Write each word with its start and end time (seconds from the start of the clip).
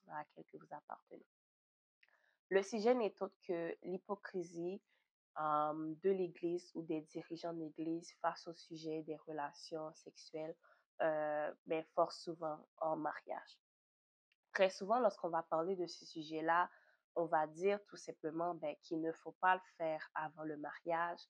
congrégation 0.00 0.02
dans 0.06 0.14
laquelle 0.14 0.60
vous 0.60 0.74
appartenez. 0.74 1.26
Le 2.50 2.62
sujet 2.62 2.94
n'est 2.94 3.14
autre 3.22 3.36
que 3.46 3.76
l'hypocrisie 3.82 4.80
de 5.36 6.10
l'Église 6.10 6.70
ou 6.74 6.82
des 6.82 7.00
dirigeants 7.02 7.52
de 7.52 7.60
l'Église 7.60 8.12
face 8.20 8.46
au 8.46 8.54
sujet 8.54 9.02
des 9.02 9.16
relations 9.16 9.92
sexuelles, 9.94 10.54
euh, 11.02 11.52
mais 11.66 11.82
fort 11.94 12.12
souvent 12.12 12.58
en 12.78 12.96
mariage. 12.96 13.58
Très 14.52 14.70
souvent, 14.70 15.00
lorsqu'on 15.00 15.30
va 15.30 15.42
parler 15.42 15.74
de 15.74 15.86
ce 15.86 16.06
sujet-là, 16.06 16.70
on 17.16 17.24
va 17.24 17.48
dire 17.48 17.80
tout 17.86 17.96
simplement 17.96 18.54
ben, 18.54 18.76
qu'il 18.82 19.00
ne 19.00 19.10
faut 19.12 19.34
pas 19.40 19.56
le 19.56 19.60
faire 19.76 20.08
avant 20.14 20.44
le 20.44 20.56
mariage 20.56 21.20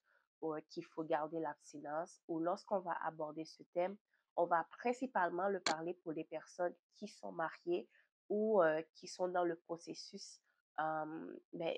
ou 0.42 0.54
qu'il 0.68 0.84
faut 0.84 1.04
garder 1.04 1.40
l'abstinence. 1.40 2.20
Ou 2.28 2.40
lorsqu'on 2.40 2.80
va 2.80 2.96
aborder 3.02 3.46
ce 3.46 3.62
thème, 3.72 3.96
on 4.36 4.44
va 4.44 4.64
principalement 4.64 5.48
le 5.48 5.60
parler 5.60 5.94
pour 5.94 6.12
les 6.12 6.24
personnes 6.24 6.74
qui 6.92 7.08
sont 7.08 7.32
mariées 7.32 7.88
ou 8.28 8.62
qui 8.94 9.06
sont 9.06 9.28
dans 9.28 9.44
le 9.44 9.56
processus 9.56 10.40
euh, 10.80 11.36
ben, 11.52 11.76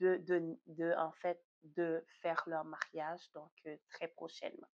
de, 0.00 0.16
de, 0.18 0.56
de, 0.66 0.92
en 0.98 1.12
fait, 1.12 1.42
de 1.62 2.04
faire 2.20 2.42
leur 2.46 2.64
mariage, 2.64 3.30
donc 3.32 3.50
très 3.90 4.08
prochainement. 4.08 4.68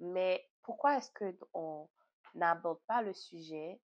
Mais 0.00 0.48
pourquoi 0.62 0.96
est-ce 0.96 1.10
qu'on 1.12 1.88
n'aborde 2.34 2.80
pas 2.86 3.02
le 3.02 3.12
sujet 3.12 3.80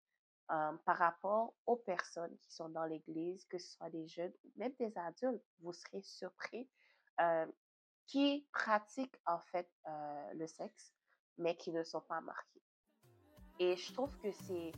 par 0.46 0.96
rapport 0.96 1.54
aux 1.66 1.76
personnes 1.76 2.36
qui 2.38 2.52
sont 2.52 2.70
dans 2.70 2.84
l'Église, 2.84 3.44
que 3.46 3.58
ce 3.58 3.72
soit 3.72 3.90
des 3.90 4.06
jeunes 4.08 4.32
ou 4.44 4.52
même 4.56 4.72
des 4.78 4.96
adultes, 4.96 5.44
vous 5.60 5.72
serez 5.72 6.02
surpris, 6.02 6.68
qui 8.06 8.48
pratiquent 8.52 9.20
en 9.26 9.40
fait 9.40 9.70
le 10.34 10.46
sexe, 10.46 10.94
mais 11.36 11.56
qui 11.56 11.72
ne 11.72 11.82
sont 11.84 12.00
pas 12.00 12.20
mariés. 12.20 12.62
Et 13.58 13.76
je 13.76 13.92
trouve 13.92 14.16
que 14.18 14.30
c'est 14.32 14.72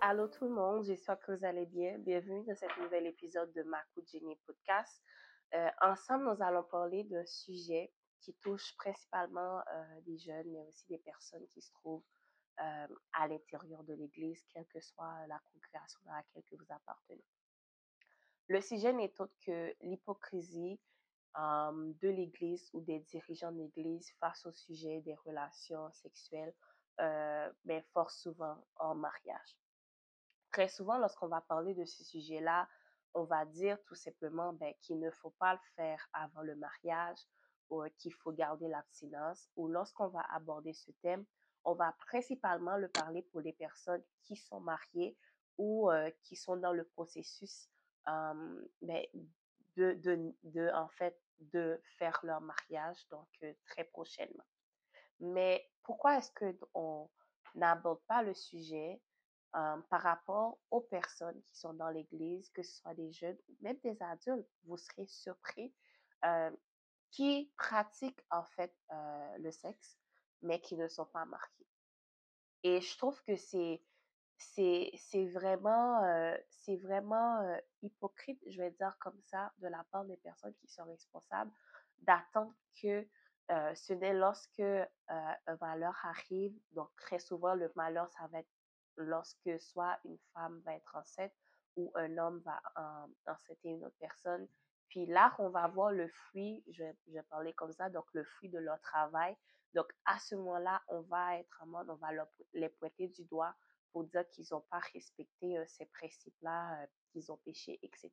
Allô 0.00 0.28
tout 0.28 0.44
le 0.44 0.54
monde, 0.54 0.84
j'espère 0.84 1.18
que 1.18 1.32
vous 1.32 1.44
allez 1.44 1.66
bien. 1.66 1.98
Bienvenue 1.98 2.44
dans 2.44 2.54
cet 2.54 2.70
nouvel 2.78 3.04
épisode 3.06 3.52
de 3.52 3.64
Makou 3.64 4.00
Jenny 4.06 4.36
Podcast. 4.46 5.02
Euh, 5.54 5.68
ensemble, 5.80 6.24
nous 6.26 6.40
allons 6.40 6.62
parler 6.62 7.02
d'un 7.02 7.26
sujet 7.26 7.92
qui 8.20 8.32
touche 8.34 8.76
principalement 8.76 9.58
euh, 9.58 10.00
des 10.02 10.16
jeunes, 10.16 10.52
mais 10.52 10.60
aussi 10.68 10.86
des 10.88 10.98
personnes 10.98 11.44
qui 11.48 11.60
se 11.60 11.72
trouvent 11.72 12.04
euh, 12.60 12.86
à 13.12 13.26
l'intérieur 13.26 13.82
de 13.82 13.94
l'Église, 13.94 14.40
quelle 14.52 14.66
que 14.66 14.80
soit 14.80 15.26
la 15.26 15.40
congrégation 15.52 15.98
dans 16.04 16.12
laquelle 16.12 16.44
vous 16.52 16.72
appartenez. 16.72 17.24
Le 18.46 18.60
sujet 18.60 18.92
n'est 18.92 19.20
autre 19.20 19.34
que 19.44 19.74
l'hypocrisie 19.80 20.78
de 21.34 22.08
l'Église 22.08 22.70
ou 22.72 22.80
des 22.82 23.00
dirigeants 23.00 23.52
de 23.52 23.58
l'Église 23.58 24.12
face 24.20 24.46
au 24.46 24.52
sujet 24.52 25.00
des 25.00 25.14
relations 25.26 25.90
sexuelles, 25.92 26.54
mais 27.64 27.82
fort 27.92 28.10
souvent 28.10 28.64
en 28.76 28.94
mariage. 28.94 29.56
Très 30.58 30.66
souvent, 30.66 30.98
lorsqu'on 30.98 31.28
va 31.28 31.40
parler 31.40 31.72
de 31.72 31.84
ce 31.84 32.02
sujet-là, 32.02 32.68
on 33.14 33.22
va 33.22 33.44
dire 33.44 33.80
tout 33.84 33.94
simplement 33.94 34.52
ben, 34.52 34.74
qu'il 34.80 34.98
ne 34.98 35.08
faut 35.08 35.30
pas 35.38 35.52
le 35.52 35.60
faire 35.76 36.04
avant 36.12 36.42
le 36.42 36.56
mariage 36.56 37.20
ou 37.70 37.80
euh, 37.80 37.88
qu'il 37.96 38.12
faut 38.12 38.32
garder 38.32 38.66
l'abstinence. 38.66 39.48
Ou 39.54 39.68
lorsqu'on 39.68 40.08
va 40.08 40.26
aborder 40.32 40.72
ce 40.72 40.90
thème, 41.00 41.24
on 41.62 41.74
va 41.74 41.94
principalement 42.08 42.76
le 42.76 42.88
parler 42.88 43.22
pour 43.22 43.40
les 43.40 43.52
personnes 43.52 44.02
qui 44.24 44.34
sont 44.34 44.58
mariées 44.58 45.16
ou 45.58 45.92
euh, 45.92 46.10
qui 46.24 46.34
sont 46.34 46.56
dans 46.56 46.72
le 46.72 46.82
processus 46.82 47.68
ben, 48.04 49.06
de, 49.76 49.92
de, 49.92 50.34
de, 50.42 50.72
en 50.74 50.88
fait, 50.88 51.16
de 51.38 51.80
faire 51.98 52.18
leur 52.24 52.40
mariage, 52.40 53.06
donc 53.10 53.28
euh, 53.44 53.52
très 53.64 53.84
prochainement. 53.84 54.46
Mais 55.20 55.70
pourquoi 55.84 56.18
est-ce 56.18 56.32
qu'on 56.32 57.08
n'aborde 57.54 58.00
pas 58.08 58.24
le 58.24 58.34
sujet 58.34 59.00
par 59.52 60.02
rapport 60.02 60.58
aux 60.70 60.80
personnes 60.80 61.40
qui 61.42 61.58
sont 61.58 61.74
dans 61.74 61.90
l'Église, 61.90 62.50
que 62.50 62.62
ce 62.62 62.76
soit 62.80 62.94
des 62.94 63.10
jeunes 63.12 63.38
ou 63.48 63.56
même 63.60 63.78
des 63.82 63.96
adultes, 64.02 64.48
vous 64.64 64.76
serez 64.76 65.06
surpris, 65.06 65.74
qui 67.10 67.52
pratiquent 67.56 68.24
en 68.30 68.44
fait 68.44 68.74
le 69.38 69.50
sexe, 69.50 69.98
mais 70.42 70.60
qui 70.60 70.76
ne 70.76 70.88
sont 70.88 71.06
pas 71.06 71.24
mariés. 71.24 71.66
Et 72.62 72.80
je 72.80 72.96
trouve 72.98 73.22
que 73.24 73.36
c'est 73.36 73.82
c'est 74.36 75.26
vraiment 75.32 76.00
c'est 76.48 76.76
vraiment 76.76 77.58
hypocrite, 77.82 78.40
je 78.46 78.60
vais 78.60 78.70
dire 78.72 78.96
comme 79.00 79.20
ça, 79.22 79.52
de 79.58 79.68
la 79.68 79.84
part 79.90 80.04
des 80.04 80.16
personnes 80.18 80.54
qui 80.60 80.68
sont 80.68 80.84
responsables 80.84 81.50
d'attendre 81.98 82.54
que 82.80 83.08
ce 83.48 83.92
n'est 83.94 84.14
lorsque 84.14 84.60
un 84.60 85.56
malheur 85.60 85.98
arrive, 86.04 86.54
donc 86.72 86.94
très 86.96 87.18
souvent 87.18 87.54
le 87.54 87.72
malheur 87.74 88.08
ça 88.10 88.26
va 88.28 88.40
être 88.40 88.52
lorsque 88.98 89.60
soit 89.60 89.98
une 90.04 90.18
femme 90.34 90.60
va 90.64 90.74
être 90.74 90.94
enceinte 90.96 91.32
ou 91.76 91.90
un 91.94 92.18
homme 92.18 92.40
va 92.40 92.60
euh, 92.76 93.34
une 93.64 93.84
autre 93.84 93.96
personne. 93.98 94.48
Puis 94.88 95.06
là, 95.06 95.34
on 95.38 95.50
va 95.50 95.68
voir 95.68 95.92
le 95.92 96.08
fruit, 96.08 96.64
je, 96.68 96.84
vais 97.06 97.22
parler 97.30 97.52
comme 97.54 97.72
ça, 97.72 97.88
donc 97.90 98.06
le 98.12 98.24
fruit 98.24 98.48
de 98.48 98.58
leur 98.58 98.80
travail. 98.80 99.36
Donc 99.74 99.86
à 100.06 100.18
ce 100.18 100.34
moment-là, 100.34 100.82
on 100.88 101.02
va 101.02 101.38
être 101.38 101.62
en 101.62 101.66
mode, 101.66 101.90
on 101.90 101.96
va 101.96 102.08
les 102.54 102.68
pointer 102.70 103.08
du 103.08 103.24
doigt 103.24 103.54
pour 103.92 104.04
dire 104.04 104.28
qu'ils 104.30 104.46
n'ont 104.50 104.64
pas 104.70 104.80
respecté 104.92 105.58
euh, 105.58 105.64
ces 105.66 105.86
principes-là, 105.86 106.82
euh, 106.82 106.86
qu'ils 107.10 107.30
ont 107.30 107.36
péché, 107.38 107.78
etc. 107.82 108.12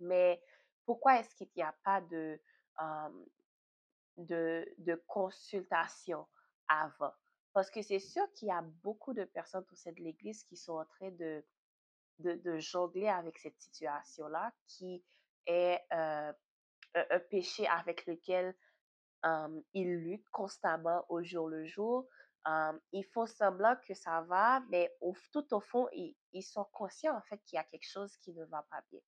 Mais 0.00 0.42
pourquoi 0.84 1.20
est-ce 1.20 1.34
qu'il 1.36 1.50
n'y 1.56 1.62
a 1.62 1.74
pas 1.84 2.00
de, 2.00 2.40
de, 4.16 4.74
de 4.78 4.94
consultation 5.06 6.26
avant? 6.68 7.12
Parce 7.56 7.70
que 7.70 7.80
c'est 7.80 8.00
sûr 8.00 8.30
qu'il 8.34 8.48
y 8.48 8.50
a 8.50 8.60
beaucoup 8.60 9.14
de 9.14 9.24
personnes 9.24 9.64
au 9.72 9.74
sein 9.74 9.90
de 9.92 10.02
l'Église 10.02 10.44
qui 10.44 10.58
sont 10.58 10.74
en 10.74 10.84
train 10.84 11.10
de, 11.12 11.42
de, 12.18 12.58
jongler 12.58 13.08
avec 13.08 13.38
cette 13.38 13.58
situation-là, 13.58 14.52
qui 14.66 15.02
est 15.46 15.80
euh, 15.90 16.34
un, 16.94 17.18
péché 17.30 17.66
avec 17.68 18.04
lequel 18.04 18.54
ils 19.72 19.96
luttent 19.96 20.28
constamment 20.28 21.06
au 21.08 21.22
jour 21.22 21.48
le 21.48 21.64
jour. 21.64 22.06
ils 22.92 23.06
font 23.14 23.24
semblant 23.24 23.74
que 23.88 23.94
ça 23.94 24.20
va, 24.20 24.60
mais 24.68 24.94
tout 25.32 25.54
au 25.54 25.60
fond, 25.60 25.88
ils, 25.92 26.14
ils 26.34 26.42
sont 26.42 26.66
conscients 26.74 27.16
en 27.16 27.22
fait 27.22 27.38
qu'il 27.46 27.56
y 27.56 27.58
a 27.58 27.64
quelque 27.64 27.88
chose 27.88 28.14
qui 28.18 28.34
ne 28.34 28.44
va 28.44 28.66
pas 28.70 28.82
bien. 28.90 29.00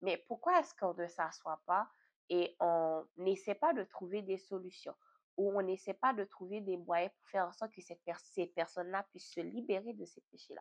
Mais 0.00 0.24
pourquoi 0.26 0.58
est-ce 0.58 0.74
qu'on 0.74 0.94
ne 0.94 1.06
s'assoit 1.06 1.60
pas 1.66 1.86
et 2.30 2.56
on 2.60 3.06
n'essaie 3.18 3.56
pas 3.56 3.74
de 3.74 3.84
trouver 3.84 4.22
des 4.22 4.38
solutions? 4.38 4.96
Où 5.40 5.58
on 5.58 5.62
n'essaie 5.62 5.94
pas 5.94 6.12
de 6.12 6.24
trouver 6.24 6.60
des 6.60 6.76
moyens 6.76 7.10
pour 7.14 7.28
faire 7.30 7.46
en 7.46 7.52
sorte 7.52 7.72
que 7.72 7.80
cette 7.80 8.02
ces 8.22 8.46
personnes-là 8.48 9.06
puissent 9.10 9.32
se 9.32 9.40
libérer 9.40 9.94
de 9.94 10.04
ces 10.04 10.20
péchés-là. 10.30 10.60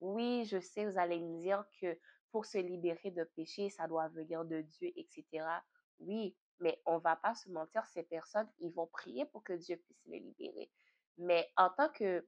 Oui, 0.00 0.46
je 0.46 0.58
sais, 0.58 0.86
vous 0.86 0.98
allez 0.98 1.20
me 1.20 1.42
dire 1.42 1.64
que 1.78 1.98
pour 2.30 2.46
se 2.46 2.56
libérer 2.56 3.10
de 3.10 3.24
péché, 3.24 3.68
ça 3.68 3.86
doit 3.86 4.08
venir 4.08 4.46
de 4.46 4.62
Dieu, 4.62 4.90
etc. 4.96 5.44
Oui, 5.98 6.34
mais 6.60 6.80
on 6.86 6.96
va 6.96 7.16
pas 7.16 7.34
se 7.34 7.50
mentir, 7.50 7.86
ces 7.88 8.04
personnes, 8.04 8.48
ils 8.58 8.72
vont 8.72 8.86
prier 8.86 9.26
pour 9.26 9.44
que 9.44 9.52
Dieu 9.52 9.76
puisse 9.76 10.06
les 10.06 10.20
libérer. 10.20 10.70
Mais 11.18 11.50
en 11.58 11.68
tant 11.68 11.90
que 11.90 12.26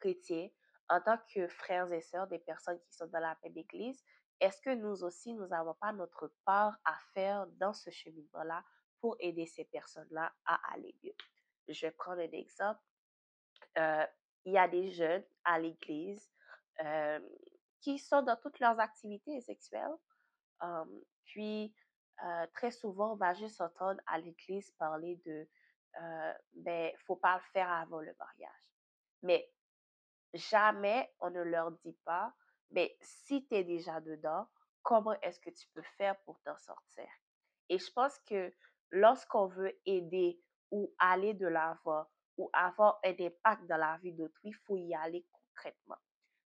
chrétiens, 0.00 0.48
en 0.88 1.00
tant 1.00 1.18
que 1.32 1.46
frères 1.46 1.92
et 1.92 2.00
sœurs 2.00 2.26
des 2.26 2.40
personnes 2.40 2.80
qui 2.80 2.92
sont 2.92 3.06
dans 3.06 3.20
la 3.20 3.36
paix 3.36 3.50
d'église, 3.50 4.02
est-ce 4.40 4.60
que 4.62 4.74
nous 4.74 5.04
aussi, 5.04 5.32
nous 5.32 5.46
n'avons 5.46 5.74
pas 5.74 5.92
notre 5.92 6.32
part 6.44 6.76
à 6.84 6.96
faire 7.14 7.46
dans 7.58 7.72
ce 7.72 7.90
cheminement-là 7.90 8.64
pour 9.00 9.16
aider 9.20 9.46
ces 9.46 9.64
personnes-là 9.64 10.32
à 10.44 10.60
aller 10.72 10.94
mieux. 11.02 11.14
Je 11.68 11.86
vais 11.86 11.92
prendre 11.92 12.20
un 12.20 12.32
exemple. 12.32 12.80
Euh, 13.76 14.06
il 14.44 14.52
y 14.52 14.58
a 14.58 14.68
des 14.68 14.90
jeunes 14.90 15.24
à 15.44 15.58
l'église 15.58 16.30
euh, 16.84 17.20
qui 17.80 17.98
sont 17.98 18.22
dans 18.22 18.36
toutes 18.36 18.60
leurs 18.60 18.78
activités 18.80 19.40
sexuelles. 19.40 19.94
Um, 20.60 21.02
puis, 21.24 21.74
euh, 22.24 22.46
très 22.54 22.70
souvent, 22.70 23.12
on 23.12 23.16
va 23.16 23.34
juste 23.34 23.60
entendre 23.60 24.00
à 24.06 24.18
l'église 24.18 24.70
parler 24.72 25.16
de 25.26 25.46
ben, 26.52 26.92
faut 27.06 27.16
pas 27.16 27.36
le 27.36 27.42
faire 27.52 27.68
avant 27.72 27.98
le 27.98 28.14
mariage. 28.20 28.72
Mais 29.22 29.50
jamais 30.32 31.12
on 31.18 31.30
ne 31.30 31.40
leur 31.40 31.72
dit 31.72 31.96
pas, 32.04 32.32
mais 32.70 32.96
si 33.00 33.44
tu 33.48 33.54
es 33.56 33.64
déjà 33.64 34.00
dedans, 34.00 34.46
comment 34.82 35.18
est-ce 35.22 35.40
que 35.40 35.50
tu 35.50 35.66
peux 35.74 35.82
faire 35.96 36.16
pour 36.20 36.40
t'en 36.42 36.56
sortir? 36.58 37.08
Et 37.68 37.78
je 37.78 37.90
pense 37.92 38.18
que 38.20 38.52
lorsqu'on 38.90 39.46
veut 39.46 39.72
aider 39.86 40.40
ou 40.70 40.92
aller 40.98 41.34
de 41.34 41.46
l'avant 41.46 42.06
ou 42.36 42.50
avoir 42.52 43.00
un 43.04 43.14
impact 43.18 43.66
dans 43.66 43.76
la 43.76 43.98
vie 43.98 44.12
d'autrui, 44.12 44.50
il 44.50 44.54
faut 44.54 44.76
y 44.76 44.94
aller 44.94 45.26
concrètement. 45.32 45.96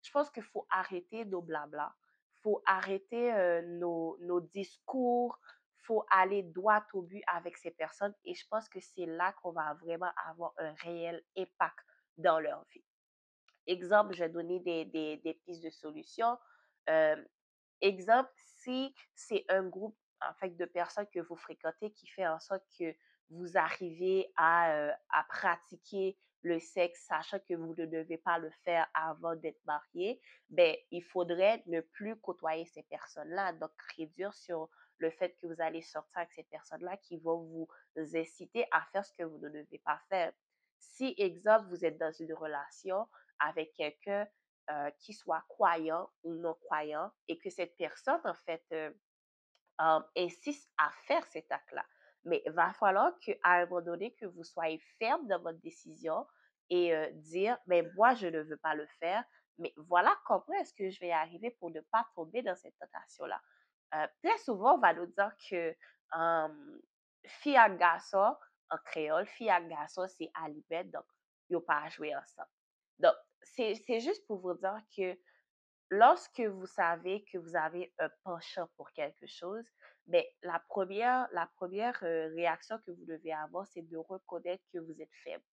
Je 0.03 0.11
pense 0.11 0.31
qu'il 0.31 0.43
faut 0.43 0.67
arrêter 0.71 1.25
nos 1.25 1.43
blabla, 1.43 1.95
faut 2.43 2.63
arrêter 2.67 3.33
euh, 3.33 3.63
nos, 3.63 4.17
nos 4.21 4.41
discours, 4.41 5.39
faut 5.83 6.05
aller 6.11 6.43
droit 6.43 6.85
au 6.93 7.03
but 7.03 7.23
avec 7.27 7.57
ces 7.57 7.71
personnes 7.71 8.15
et 8.25 8.35
je 8.35 8.47
pense 8.49 8.69
que 8.69 8.81
c'est 8.81 9.07
là 9.07 9.33
qu'on 9.43 9.53
va 9.53 9.75
vraiment 9.75 10.11
avoir 10.29 10.53
un 10.59 10.73
réel 10.75 11.23
impact 11.37 11.87
dans 12.17 12.41
leur 12.41 12.65
vie. 12.73 12.85
Exemple, 13.67 14.15
je 14.15 14.25
vais 14.25 14.29
donner 14.29 14.61
des, 14.61 14.85
des, 14.87 15.19
des 15.19 15.35
pistes 15.35 15.63
de 15.63 15.71
solutions. 15.71 16.37
Euh, 16.89 17.17
exemple, 17.81 18.31
si 18.37 18.95
c'est 19.15 19.45
un 19.49 19.69
groupe 19.69 19.97
en 20.29 20.35
fait, 20.35 20.57
de 20.57 20.65
personnes 20.65 21.07
que 21.13 21.21
vous 21.21 21.37
fréquentez 21.37 21.93
qui 21.93 22.07
fait 22.07 22.27
en 22.27 22.41
sorte 22.41 22.65
que 22.79 22.95
vous 23.31 23.57
arrivez 23.57 24.31
à, 24.37 24.91
à 25.11 25.25
pratiquer 25.29 26.19
le 26.43 26.59
sexe, 26.59 27.07
sachant 27.07 27.39
que 27.39 27.55
vous 27.55 27.75
ne 27.77 27.87
devez 27.87 28.19
pas 28.19 28.39
le 28.39 28.51
faire 28.65 28.89
avant 28.95 29.37
d'être 29.37 29.65
marié, 29.65 30.21
ben, 30.51 30.75
il 30.91 31.03
faudrait 31.03 31.63
ne 31.67 31.81
plus 31.81 32.17
côtoyer 32.17 32.67
ces 32.67 32.83
personnes-là. 32.83 33.53
Donc, 33.55 33.71
réduire 33.97 34.35
sur 34.35 34.69
le 34.99 35.11
fait 35.11 35.37
que 35.41 35.47
vous 35.47 35.61
allez 35.61 35.83
sortir 35.83 36.19
avec 36.19 36.33
ces 36.33 36.45
personnes-là 36.45 36.97
qui 36.97 37.19
vont 37.19 37.43
vous 37.43 37.69
inciter 37.97 38.67
à 38.71 38.85
faire 38.93 39.05
ce 39.05 39.13
que 39.13 39.23
vous 39.23 39.39
ne 39.39 39.49
devez 39.49 39.81
pas 39.85 40.01
faire. 40.09 40.33
Si, 40.79 41.15
exemple, 41.17 41.69
vous 41.69 41.85
êtes 41.85 41.99
dans 41.99 42.13
une 42.13 42.35
relation 42.35 43.09
avec 43.39 43.73
quelqu'un 43.75 44.27
euh, 44.71 44.91
qui 44.99 45.13
soit 45.13 45.45
croyant 45.49 46.09
ou 46.23 46.35
non 46.35 46.55
croyant 46.55 47.11
et 47.29 47.39
que 47.39 47.51
cette 47.51 47.77
personne, 47.77 48.21
en 48.25 48.35
fait, 48.35 48.65
euh, 48.73 48.93
euh, 49.81 50.01
insiste 50.17 50.71
à 50.79 50.91
faire 51.07 51.25
cet 51.27 51.51
acte-là, 51.51 51.85
mais 52.25 52.43
il 52.47 52.53
va 52.53 52.73
falloir 52.75 53.19
qu'à 53.21 53.35
un 53.45 53.67
moment 53.67 53.83
donné, 53.83 54.15
que 54.15 54.27
vous 54.27 54.45
soyez 54.45 54.79
ferme 54.99 55.27
dans 55.29 55.41
votre 55.41 55.61
décision 55.61 56.27
et 56.71 56.95
dire, 57.17 57.59
mais 57.67 57.83
moi, 57.97 58.15
je 58.15 58.29
ne 58.29 58.41
veux 58.41 58.57
pas 58.57 58.75
le 58.75 58.87
faire, 58.99 59.23
mais 59.59 59.75
voilà 59.77 60.17
comment 60.25 60.59
est-ce 60.59 60.73
que 60.73 60.89
je 60.89 60.99
vais 61.01 61.13
arriver 61.13 61.51
pour 61.51 61.71
ne 61.71 61.81
pas 61.81 62.07
tomber 62.15 62.41
dans 62.41 62.57
cette 62.57 62.75
tentation-là. 62.79 63.39
très 64.23 64.39
souvent, 64.39 64.77
on 64.77 64.79
va 64.79 64.95
nous 64.95 65.05
dire 65.07 65.33
que 65.51 65.75
fille 67.27 67.57
à 67.57 67.69
garçon, 67.69 68.35
en 68.71 68.79
créole, 68.87 69.27
fille 69.27 69.51
à 69.51 69.61
garçon, 69.61 70.07
c'est 70.09 70.31
alibet, 70.35 70.85
donc, 70.85 71.05
il 71.51 71.61
pas 71.61 71.83
à 71.83 71.89
jouer 71.89 72.15
ensemble. 72.17 72.49
Donc, 72.99 73.15
c'est 73.43 74.01
juste 74.01 74.27
pour 74.27 74.39
vous 74.41 74.55
dire 74.55 74.81
que 74.97 75.19
lorsque 75.93 76.41
vous 76.41 76.67
savez 76.67 77.23
que 77.25 77.37
vous 77.37 77.55
avez 77.55 77.93
un 77.99 78.09
penchant 78.25 78.67
pour 78.77 78.91
quelque 78.93 79.27
chose, 79.27 79.65
ben, 80.07 80.25
la 80.43 80.59
première, 80.59 81.29
la 81.33 81.47
première 81.55 81.95
réaction 82.01 82.79
que 82.87 82.93
vous 82.93 83.05
devez 83.05 83.33
avoir, 83.33 83.67
c'est 83.67 83.83
de 83.83 83.99
reconnaître 83.99 84.65
que 84.73 84.79
vous 84.79 85.03
êtes 85.03 85.15
faible. 85.23 85.45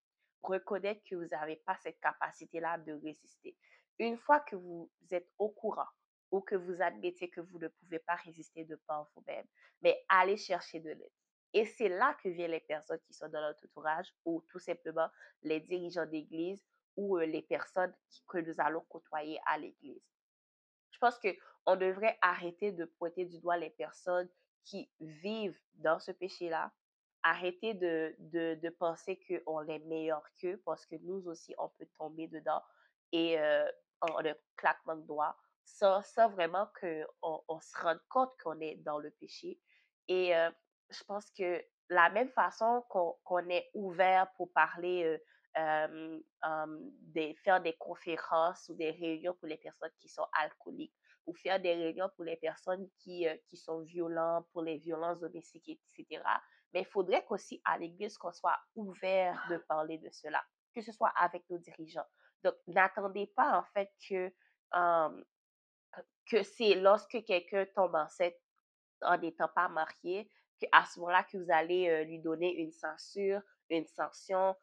Reconnaître 0.41 1.01
que 1.03 1.15
vous 1.15 1.27
n'avez 1.27 1.57
pas 1.57 1.75
cette 1.83 1.99
capacité-là 1.99 2.77
de 2.77 2.93
résister. 2.93 3.57
Une 3.99 4.17
fois 4.17 4.39
que 4.39 4.55
vous 4.55 4.89
êtes 5.11 5.29
au 5.37 5.49
courant 5.49 5.89
ou 6.31 6.39
que 6.39 6.55
vous 6.55 6.81
admettez 6.81 7.29
que 7.29 7.41
vous 7.41 7.59
ne 7.59 7.67
pouvez 7.67 7.99
pas 7.99 8.15
résister 8.15 8.63
de 8.63 8.77
par 8.87 9.09
vous-même, 9.13 9.45
mais 9.81 10.01
allez 10.07 10.37
chercher 10.37 10.79
de 10.79 10.91
l'aide. 10.91 11.11
Et 11.51 11.65
c'est 11.65 11.89
là 11.89 12.15
que 12.23 12.29
viennent 12.29 12.51
les 12.51 12.61
personnes 12.61 12.99
qui 13.05 13.13
sont 13.13 13.27
dans 13.27 13.41
notre 13.41 13.65
entourage 13.65 14.13
ou 14.23 14.41
tout 14.49 14.59
simplement 14.59 15.09
les 15.41 15.59
dirigeants 15.59 16.05
d'église 16.05 16.63
ou 16.95 17.17
les 17.17 17.41
personnes 17.41 17.93
que 18.29 18.37
nous 18.37 18.55
allons 18.59 18.85
côtoyer 18.87 19.37
à 19.45 19.57
l'église. 19.57 20.01
Je 20.91 20.97
pense 20.99 21.19
qu'on 21.19 21.75
devrait 21.75 22.17
arrêter 22.21 22.71
de 22.71 22.85
pointer 22.85 23.25
du 23.25 23.39
doigt 23.39 23.57
les 23.57 23.69
personnes 23.69 24.29
qui 24.63 24.89
vivent 24.99 25.59
dans 25.75 25.99
ce 25.99 26.11
péché-là. 26.11 26.71
Arrêter 27.23 27.73
de, 27.73 28.15
de, 28.19 28.55
de 28.55 28.69
penser 28.69 29.19
qu'on 29.27 29.67
est 29.67 29.79
meilleur 29.79 30.23
qu'eux 30.39 30.61
parce 30.65 30.85
que 30.85 30.95
nous 31.01 31.27
aussi, 31.27 31.53
on 31.57 31.69
peut 31.69 31.87
tomber 31.97 32.27
dedans 32.27 32.61
et 33.11 33.37
en 34.01 34.25
un 34.25 34.35
claquement 34.55 34.95
de 34.95 35.05
doigts 35.05 35.35
sans, 35.65 36.01
sans 36.01 36.29
vraiment 36.29 36.67
qu'on 36.79 37.43
on 37.47 37.59
se 37.59 37.77
rende 37.77 38.01
compte 38.09 38.31
qu'on 38.41 38.59
est 38.61 38.77
dans 38.77 38.99
le 38.99 39.11
péché. 39.11 39.59
Et 40.07 40.31
je 40.89 41.03
pense 41.03 41.29
que 41.31 41.61
la 41.89 42.09
même 42.09 42.29
façon 42.29 42.83
qu'on 42.89 43.49
est 43.49 43.69
ouvert 43.73 44.31
pour 44.37 44.51
parler 44.53 45.19
de 45.55 47.33
faire 47.43 47.61
des 47.61 47.73
conférences 47.73 48.69
ou 48.69 48.75
des 48.75 48.91
réunions 48.91 49.33
pour 49.35 49.47
les 49.47 49.57
personnes 49.57 49.91
qui 49.99 50.07
sont 50.07 50.27
alcooliques 50.33 50.93
ou 51.25 51.33
faire 51.33 51.59
des 51.59 51.73
réunions 51.73 52.09
pour 52.15 52.25
les 52.25 52.37
personnes 52.37 52.89
qui, 52.97 53.27
qui 53.47 53.57
sont 53.57 53.81
violentes, 53.81 54.47
pour 54.51 54.63
les 54.63 54.77
violences 54.77 55.19
domestiques, 55.19 55.69
etc. 55.69 56.23
Mais 56.73 56.81
il 56.81 56.85
faudrait 56.85 57.23
qu'aussi 57.25 57.61
à 57.65 57.77
l'Église, 57.77 58.17
qu'on 58.17 58.31
soit 58.31 58.57
ouvert 58.75 59.39
de 59.49 59.57
parler 59.57 59.97
de 59.97 60.09
cela, 60.11 60.43
que 60.73 60.81
ce 60.81 60.91
soit 60.91 61.11
avec 61.15 61.47
nos 61.49 61.57
dirigeants. 61.57 62.05
Donc, 62.43 62.55
n'attendez 62.67 63.27
pas 63.27 63.57
en 63.57 63.63
fait 63.73 63.91
que, 64.07 64.31
que 66.25 66.43
c'est 66.43 66.75
lorsque 66.75 67.23
quelqu'un 67.25 67.65
tombe 67.75 67.95
enceinte 67.95 68.35
en 69.01 69.17
n'étant 69.17 69.49
pas 69.49 69.69
marié, 69.69 70.31
qu'à 70.59 70.85
ce 70.85 70.99
moment-là 70.99 71.23
que 71.23 71.37
vous 71.37 71.51
allez 71.51 72.05
lui 72.05 72.19
donner 72.19 72.53
une 72.55 72.71
censure, 72.71 73.41
une 73.69 73.85
sanction, 73.87 74.55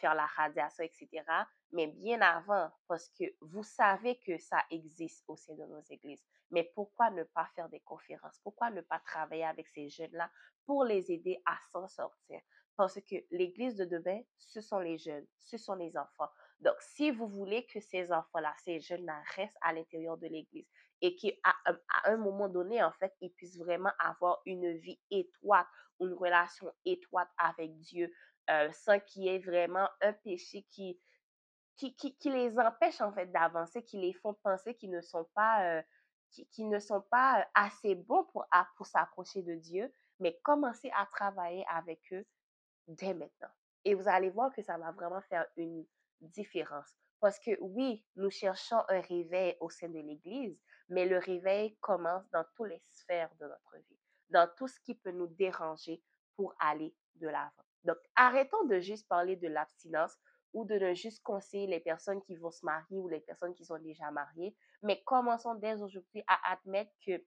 faire 0.00 0.14
la 0.14 0.26
radiation, 0.26 0.84
etc. 0.84 1.24
Mais 1.72 1.86
bien 1.86 2.20
avant, 2.20 2.70
parce 2.88 3.08
que 3.10 3.24
vous 3.40 3.62
savez 3.62 4.18
que 4.18 4.38
ça 4.38 4.64
existe 4.70 5.24
au 5.28 5.36
sein 5.36 5.54
de 5.54 5.64
nos 5.64 5.82
églises. 5.90 6.24
Mais 6.50 6.70
pourquoi 6.74 7.10
ne 7.10 7.22
pas 7.22 7.48
faire 7.54 7.68
des 7.68 7.80
conférences? 7.80 8.40
Pourquoi 8.42 8.70
ne 8.70 8.80
pas 8.80 8.98
travailler 9.00 9.44
avec 9.44 9.68
ces 9.68 9.88
jeunes-là 9.88 10.30
pour 10.66 10.84
les 10.84 11.12
aider 11.12 11.40
à 11.46 11.56
s'en 11.72 11.86
sortir? 11.86 12.40
Parce 12.76 13.00
que 13.02 13.16
l'église 13.30 13.76
de 13.76 13.84
demain, 13.84 14.20
ce 14.38 14.60
sont 14.60 14.78
les 14.78 14.98
jeunes, 14.98 15.26
ce 15.38 15.58
sont 15.58 15.74
les 15.74 15.96
enfants. 15.96 16.30
Donc, 16.60 16.74
si 16.80 17.10
vous 17.10 17.28
voulez 17.28 17.66
que 17.66 17.80
ces 17.80 18.12
enfants-là, 18.12 18.54
ces 18.64 18.80
jeunes-là 18.80 19.22
restent 19.36 19.58
à 19.60 19.72
l'intérieur 19.72 20.18
de 20.18 20.26
l'église 20.26 20.68
et 21.02 21.16
qu'à 21.16 21.30
à 21.64 22.10
un 22.10 22.16
moment 22.16 22.48
donné, 22.48 22.82
en 22.82 22.92
fait, 22.92 23.14
ils 23.20 23.30
puissent 23.30 23.58
vraiment 23.58 23.92
avoir 23.98 24.40
une 24.44 24.72
vie 24.78 25.00
étroite, 25.10 25.66
une 26.00 26.14
relation 26.14 26.72
étroite 26.84 27.30
avec 27.38 27.78
Dieu, 27.78 28.12
euh, 28.50 28.70
sans 28.72 29.00
qu'il 29.00 29.24
y 29.24 29.28
ait 29.28 29.38
vraiment 29.38 29.88
un 30.02 30.12
péché 30.12 30.66
qui, 30.70 31.00
qui, 31.76 31.94
qui, 31.94 32.30
les 32.30 32.58
empêche 32.58 33.00
en 33.00 33.12
fait 33.12 33.26
d'avancer, 33.32 33.82
qui 33.82 33.98
les 33.98 34.12
font 34.12 34.34
penser 34.34 34.74
qu'ils 34.74 34.90
ne 34.90 35.00
sont 35.00 35.26
pas, 35.34 35.64
euh, 35.64 35.82
qui, 36.30 36.64
ne 36.64 36.78
sont 36.78 37.00
pas 37.00 37.48
assez 37.54 37.94
bons 37.94 38.24
pour, 38.24 38.46
pour 38.76 38.86
s'approcher 38.86 39.42
de 39.42 39.54
Dieu, 39.54 39.92
mais 40.18 40.38
commencer 40.42 40.90
à 40.94 41.06
travailler 41.06 41.64
avec 41.68 42.00
eux 42.12 42.26
dès 42.86 43.14
maintenant. 43.14 43.48
Et 43.84 43.94
vous 43.94 44.08
allez 44.08 44.30
voir 44.30 44.52
que 44.52 44.62
ça 44.62 44.76
va 44.76 44.92
vraiment 44.92 45.22
faire 45.22 45.46
une 45.56 45.86
différence. 46.20 46.94
Parce 47.20 47.38
que 47.38 47.50
oui, 47.60 48.04
nous 48.16 48.30
cherchons 48.30 48.82
un 48.88 49.00
réveil 49.00 49.56
au 49.60 49.70
sein 49.70 49.88
de 49.88 49.98
l'Église, 49.98 50.58
mais 50.88 51.06
le 51.06 51.18
réveil 51.18 51.76
commence 51.80 52.28
dans 52.30 52.44
toutes 52.56 52.68
les 52.68 52.82
sphères 52.88 53.34
de 53.40 53.46
notre 53.46 53.76
vie, 53.76 53.98
dans 54.30 54.48
tout 54.56 54.68
ce 54.68 54.80
qui 54.80 54.94
peut 54.94 55.12
nous 55.12 55.28
déranger 55.28 56.02
pour 56.36 56.54
aller 56.58 56.94
de 57.16 57.28
l'avant. 57.28 57.64
Donc, 57.84 57.98
arrêtons 58.16 58.64
de 58.64 58.80
juste 58.80 59.08
parler 59.08 59.36
de 59.36 59.48
l'abstinence 59.48 60.16
ou 60.52 60.64
de 60.64 60.74
ne 60.74 60.94
juste 60.94 61.22
conseiller 61.22 61.66
les 61.66 61.80
personnes 61.80 62.22
qui 62.22 62.36
vont 62.36 62.50
se 62.50 62.64
marier 62.64 62.98
ou 62.98 63.08
les 63.08 63.20
personnes 63.20 63.54
qui 63.54 63.64
sont 63.64 63.78
déjà 63.78 64.10
mariées, 64.10 64.56
mais 64.82 65.02
commençons 65.04 65.54
dès 65.54 65.80
aujourd'hui 65.80 66.22
à 66.26 66.52
admettre 66.52 66.92
que 67.06 67.22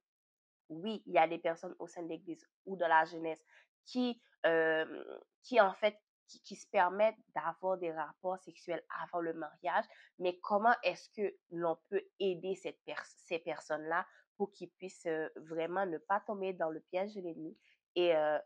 oui, 0.69 1.03
il 1.05 1.13
y 1.13 1.17
a 1.17 1.27
des 1.27 1.37
personnes 1.37 1.75
au 1.79 1.87
sein 1.87 2.03
de 2.03 2.09
l'Église 2.09 2.45
ou 2.65 2.75
de 2.75 2.85
la 2.85 3.05
jeunesse 3.05 3.43
qui, 3.85 4.21
euh, 4.45 5.19
qui 5.43 5.59
en 5.61 5.73
fait, 5.73 5.97
qui, 6.41 6.55
se 6.55 6.67
permettent 6.67 7.17
d'avoir 7.35 7.77
des 7.77 7.91
rapports 7.91 8.39
sexuels 8.39 8.83
avant 9.01 9.19
le 9.19 9.33
mariage, 9.33 9.85
mais 10.19 10.39
comment 10.39 10.75
est-ce 10.83 11.09
que 11.09 11.35
l'on 11.51 11.77
peut 11.89 12.01
aider 12.19 12.55
cette 12.55 12.79
ces 13.25 13.39
personnes-là 13.39 14.05
pour 14.37 14.51
qu'ils 14.51 14.69
puissent 14.71 15.05
euh, 15.05 15.29
vraiment 15.35 15.85
ne 15.85 15.97
pas 15.97 16.19
tomber 16.21 16.53
dans 16.53 16.69
le 16.69 16.79
piège 16.79 17.13
de 17.15 17.21
l'ennemi 17.21 17.57
et 17.95 18.15
euh, 18.15 18.39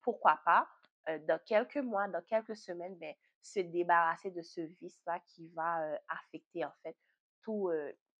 pourquoi 0.00 0.40
pas 0.44 0.68
euh, 1.08 1.18
dans 1.26 1.38
quelques 1.44 1.76
mois, 1.76 2.08
dans 2.08 2.22
quelques 2.22 2.56
semaines, 2.56 2.96
ben, 2.98 3.14
se 3.42 3.60
débarrasser 3.60 4.30
de 4.30 4.42
ce 4.42 4.60
vice-là 4.80 5.20
qui 5.26 5.48
va 5.48 5.98
affecter 6.08 6.64
en 6.64 6.72
fait 6.84 6.96
tout, 7.42 7.72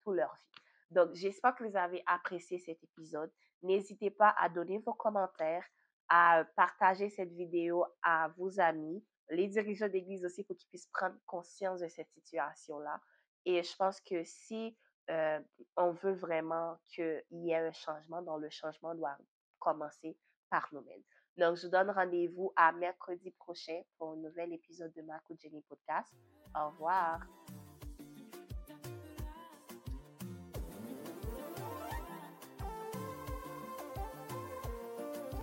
tout 0.03 0.11
leur 0.11 0.35
vie. 0.35 0.63
Donc, 0.91 1.15
j'espère 1.15 1.55
que 1.55 1.63
vous 1.63 1.77
avez 1.77 2.03
apprécié 2.07 2.59
cet 2.59 2.83
épisode. 2.83 3.33
N'hésitez 3.63 4.11
pas 4.11 4.35
à 4.37 4.49
donner 4.49 4.79
vos 4.79 4.95
commentaires, 4.95 5.65
à 6.15 6.45
partager 6.57 7.09
cette 7.09 7.33
vidéo 7.33 7.87
à 8.03 8.29
vos 8.37 8.61
amis, 8.61 9.03
les 9.31 9.49
dirigeants 9.49 9.89
d'église 9.89 10.27
aussi 10.27 10.45
pour 10.45 10.55
qu'ils 10.59 10.69
puissent 10.69 10.91
prendre 10.93 11.17
conscience 11.25 11.81
de 11.81 11.89
cette 11.89 12.11
situation-là. 12.11 13.01
Et 13.47 13.63
je 13.63 13.75
pense 13.77 13.99
que 14.03 14.23
si 14.23 14.77
on 15.09 15.93
veut 15.93 16.13
vraiment 16.13 16.79
qu'il 16.89 17.25
y 17.31 17.53
ait 17.53 17.57
un 17.57 17.73
changement, 17.73 18.21
donc 18.21 18.43
le 18.43 18.51
changement 18.51 18.95
doit 18.95 19.17
commencer 19.59 20.19
par 20.51 20.69
nous-mêmes. 20.73 21.03
Donc, 21.39 21.57
je 21.57 21.63
vous 21.63 21.73
donne 21.73 21.91
rendez-vous 21.91 22.53
à 22.57 22.73
mercredi 22.73 23.31
prochain 23.31 23.81
pour 23.97 24.13
un 24.13 24.17
nouvel 24.17 24.53
épisode 24.53 24.93
de 24.93 25.01
Marco 25.01 25.35
Jenny 25.41 25.63
Podcast. 25.63 26.13
Au 26.55 26.69
revoir. 26.69 27.21